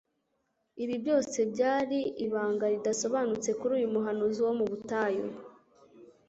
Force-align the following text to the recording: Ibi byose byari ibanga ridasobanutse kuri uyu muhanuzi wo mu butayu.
Ibi 0.83 0.95
byose 1.03 1.37
byari 1.53 1.99
ibanga 2.25 2.65
ridasobanutse 2.73 3.49
kuri 3.59 3.71
uyu 3.79 3.93
muhanuzi 3.93 4.39
wo 4.45 4.53
mu 4.59 4.65
butayu. 4.71 5.25